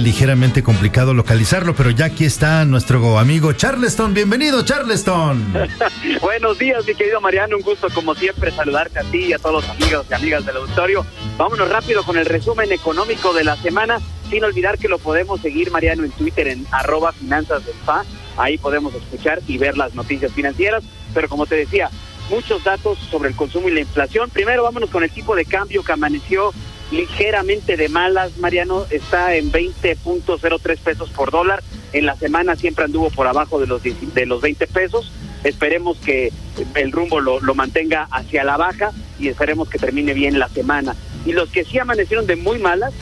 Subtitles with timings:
[0.00, 4.14] ligeramente complicado localizarlo, pero ya aquí está nuestro amigo Charleston.
[4.14, 5.52] Bienvenido, Charleston.
[6.20, 7.56] Buenos días, mi querido Mariano.
[7.56, 10.56] Un gusto, como siempre, saludarte a ti y a todos los amigos y amigas del
[10.56, 11.04] auditorio.
[11.36, 15.70] Vámonos rápido con el resumen económico de la semana, sin olvidar que lo podemos seguir,
[15.70, 18.04] Mariano, en Twitter en arroba finanzas del FA.
[18.36, 20.84] Ahí podemos escuchar y ver las noticias financieras.
[21.14, 21.90] Pero como te decía,
[22.30, 24.30] muchos datos sobre el consumo y la inflación.
[24.30, 26.52] Primero, vámonos con el tipo de cambio que amaneció
[26.90, 31.62] ligeramente de malas, Mariano, está en 20.03 pesos por dólar.
[31.92, 35.12] En la semana siempre anduvo por abajo de los, de los 20 pesos.
[35.44, 36.32] Esperemos que
[36.74, 40.96] el rumbo lo, lo mantenga hacia la baja y esperemos que termine bien la semana.
[41.24, 42.92] Y los que sí amanecieron de muy malas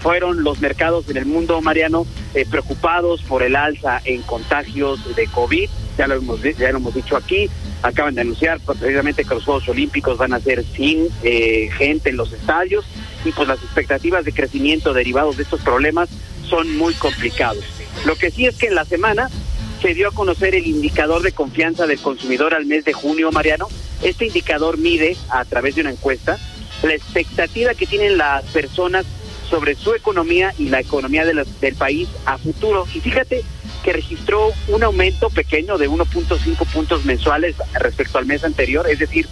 [0.00, 5.26] fueron los mercados en el mundo, Mariano, eh, preocupados por el alza en contagios de
[5.26, 5.68] COVID.
[5.98, 7.48] Ya lo hemos, ya lo hemos dicho aquí.
[7.86, 12.16] Acaban de anunciar precisamente que los Juegos Olímpicos van a ser sin eh, gente en
[12.16, 12.84] los estadios
[13.24, 16.08] y pues las expectativas de crecimiento derivados de estos problemas
[16.48, 17.64] son muy complicados.
[18.04, 19.30] Lo que sí es que en la semana
[19.80, 23.68] se dio a conocer el indicador de confianza del consumidor al mes de junio, Mariano.
[24.02, 26.38] Este indicador mide a través de una encuesta
[26.82, 29.06] la expectativa que tienen las personas
[29.48, 32.86] sobre su economía y la economía de del país a futuro.
[32.94, 33.42] Y fíjate
[33.82, 39.28] que registró un aumento pequeño de 1.5 puntos mensuales respecto al mes anterior, es decir,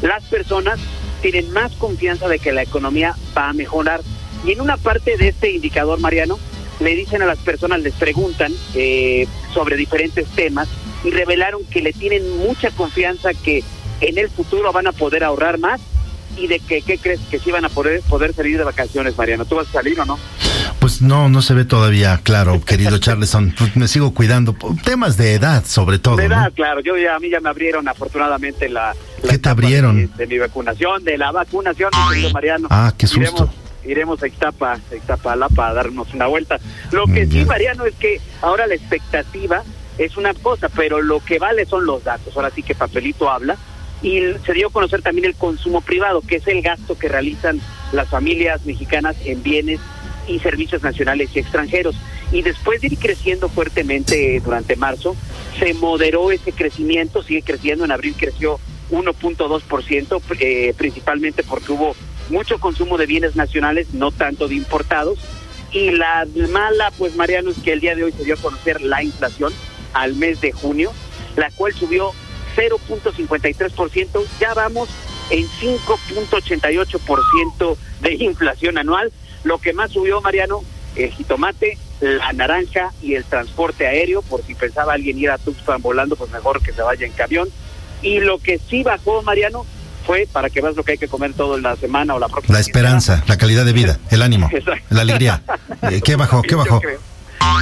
[0.00, 0.78] las personas
[1.20, 4.00] tienen más confianza de que la economía va a mejorar.
[4.44, 6.38] Y en una parte de este indicador, Mariano,
[6.80, 10.68] le dicen a las personas, les preguntan eh, sobre diferentes temas
[11.04, 13.64] y revelaron que le tienen mucha confianza que
[14.00, 15.80] en el futuro van a poder ahorrar más
[16.36, 17.20] y de que, ¿qué crees?
[17.30, 19.44] Que sí van a poder, poder salir de vacaciones, Mariano.
[19.44, 20.18] ¿Tú vas a salir o no?
[20.78, 23.54] Pues no, no se ve todavía claro, querido Charleson.
[23.56, 24.54] Pues me sigo cuidando.
[24.84, 26.16] Temas de edad, sobre todo.
[26.16, 26.80] De edad, claro.
[26.80, 28.94] Yo ya, a mí ya me abrieron afortunadamente la.
[29.28, 30.10] ¿Qué te abrieron?
[30.16, 31.90] De, mi vacunación, de la vacunación,
[32.32, 32.68] Mariano.
[32.70, 33.50] Ah, qué susto.
[33.84, 36.58] Iremos, a Ixtapa, a Ixtapalapa a darnos una vuelta.
[36.90, 39.62] Lo que sí, Mariano, es que ahora la expectativa
[39.96, 42.36] es una cosa, pero lo que vale son los datos.
[42.36, 43.56] Ahora sí que papelito habla
[44.02, 47.60] y se dio a conocer también el consumo privado, que es el gasto que realizan
[47.92, 49.80] las familias mexicanas en bienes
[50.26, 51.96] y servicios nacionales y extranjeros.
[52.30, 55.16] Y después de ir creciendo fuertemente durante marzo,
[55.58, 58.60] se moderó ese crecimiento, sigue creciendo, en abril creció
[58.90, 61.96] 1.2%, eh, principalmente porque hubo
[62.28, 65.18] mucho consumo de bienes nacionales, no tanto de importados.
[65.72, 68.80] Y la mala, pues Mariano, es que el día de hoy se dio a conocer
[68.80, 69.52] la inflación
[69.92, 70.92] al mes de junio,
[71.36, 72.12] la cual subió
[72.58, 74.88] 0.53%, ya vamos
[75.30, 79.12] en 5.88% de inflación anual.
[79.44, 80.62] Lo que más subió, Mariano,
[80.96, 85.80] el jitomate, la naranja y el transporte aéreo, por si pensaba alguien ir a Tuxpan
[85.80, 87.48] volando, pues mejor que se vaya en camión.
[88.02, 89.64] Y lo que sí bajó, Mariano,
[90.04, 92.54] fue para que veas lo que hay que comer toda la semana o la próxima.
[92.54, 94.50] La esperanza, la calidad de vida, el ánimo,
[94.90, 95.42] la alegría.
[95.82, 96.42] Eh, ¿Qué bajó?
[96.42, 96.80] ¿Qué bajó?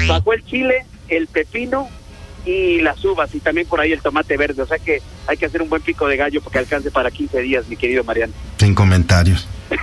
[0.08, 1.90] Bajó el chile, el pepino
[2.46, 4.62] y las uvas y también por ahí el tomate verde.
[4.62, 7.40] O sea que hay que hacer un buen pico de gallo porque alcance para 15
[7.40, 8.32] días, mi querido Mariano.
[8.58, 9.46] Sin comentarios.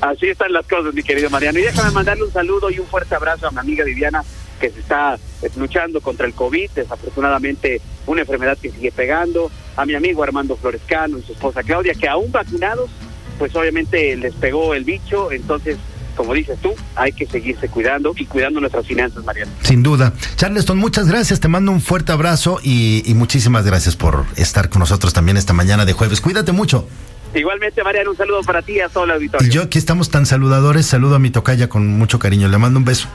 [0.00, 1.58] Así están las cosas, mi querido Mariano.
[1.58, 4.22] Y déjame mandarle un saludo y un fuerte abrazo a mi amiga Viviana,
[4.60, 9.86] que se está eh, luchando contra el COVID, desafortunadamente una enfermedad que sigue pegando, a
[9.86, 12.90] mi amigo Armando Florescano y su esposa Claudia, que aún vacunados,
[13.38, 15.78] pues obviamente les pegó el bicho, entonces
[16.18, 19.52] como dices tú, hay que seguirse cuidando y cuidando nuestras finanzas, Mariano.
[19.62, 20.12] Sin duda.
[20.34, 25.12] Charleston, muchas gracias, te mando un fuerte abrazo y, muchísimas gracias por estar con nosotros
[25.12, 26.20] también esta mañana de jueves.
[26.20, 26.88] Cuídate mucho.
[27.34, 29.46] Igualmente, Mariano, un saludo para ti y a todo el auditorio.
[29.46, 32.80] Y yo aquí estamos tan saludadores, saludo a mi tocaya con mucho cariño, le mando
[32.80, 33.06] un beso.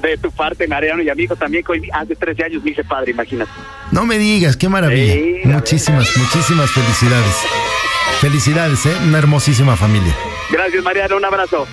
[0.00, 3.50] De tu parte, Mariano, y amigo también, que hace 13 años me hice padre, imagínate.
[3.92, 5.14] No me digas, qué maravilla.
[5.44, 7.34] muchísimas, muchísimas felicidades.
[8.20, 8.96] Felicidades, ¿eh?
[9.04, 10.14] Una hermosísima familia.
[10.50, 11.66] Gracias, Mariano, un abrazo.